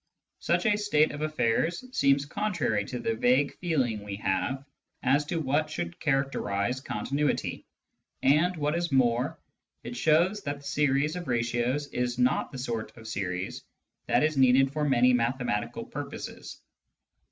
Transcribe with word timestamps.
Such 0.39 0.65
a 0.65 0.77
state 0.79 1.11
of 1.11 1.21
affairs 1.21 1.83
seems 1.95 2.25
contrary 2.25 2.85
to 2.85 2.97
the 2.97 3.13
vague 3.13 3.55
feeling 3.59 4.01
we 4.01 4.15
have 4.15 4.65
as 5.03 5.25
to 5.25 5.39
what 5.39 5.69
should 5.69 5.99
character 5.99 6.49
ise" 6.49 6.81
continuity," 6.81 7.67
and, 8.23 8.55
what 8.57 8.75
is 8.75 8.91
more, 8.91 9.39
it 9.83 9.95
shows 9.95 10.41
that 10.41 10.57
the 10.61 10.63
series 10.65 11.15
of 11.15 11.27
ratios 11.27 11.85
is 11.89 12.17
not 12.17 12.51
the 12.51 12.57
sort 12.57 12.97
of 12.97 13.07
series 13.07 13.61
that 14.07 14.23
is 14.23 14.37
needed 14.37 14.73
for 14.73 14.89
many 14.89 15.13
mathematical 15.13 15.85
purposes. 15.85 16.59